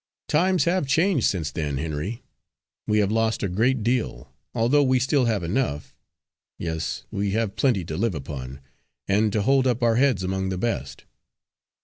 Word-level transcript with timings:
"Times 0.27 0.63
have 0.63 0.87
changed 0.87 1.27
since 1.27 1.51
then, 1.51 1.77
Henry. 1.77 2.23
We 2.87 2.97
have 2.97 3.11
lost 3.11 3.43
a 3.43 3.47
great 3.47 3.83
deal, 3.83 4.33
although 4.55 4.81
we 4.81 4.97
still 4.97 5.25
have 5.25 5.43
enough 5.43 5.95
yes, 6.57 7.03
we 7.11 7.33
have 7.33 7.55
plenty 7.55 7.85
to 7.85 7.97
live 7.97 8.15
upon, 8.15 8.61
and 9.07 9.31
to 9.31 9.43
hold 9.43 9.67
up 9.67 9.83
our 9.83 9.97
heads 9.97 10.23
among 10.23 10.49
the 10.49 10.57
best." 10.57 11.05